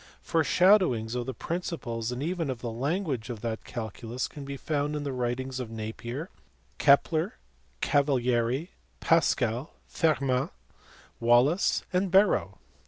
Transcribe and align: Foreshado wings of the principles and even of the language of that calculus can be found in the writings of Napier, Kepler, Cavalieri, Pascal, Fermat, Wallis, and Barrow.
Foreshado 0.23 0.87
wings 0.87 1.13
of 1.13 1.27
the 1.27 1.33
principles 1.35 2.11
and 2.11 2.23
even 2.23 2.49
of 2.49 2.61
the 2.61 2.71
language 2.71 3.29
of 3.29 3.41
that 3.41 3.63
calculus 3.63 4.27
can 4.27 4.43
be 4.43 4.57
found 4.57 4.95
in 4.95 5.03
the 5.03 5.13
writings 5.13 5.59
of 5.59 5.69
Napier, 5.69 6.31
Kepler, 6.79 7.35
Cavalieri, 7.81 8.71
Pascal, 8.99 9.75
Fermat, 9.87 10.49
Wallis, 11.19 11.83
and 11.93 12.09
Barrow. 12.09 12.57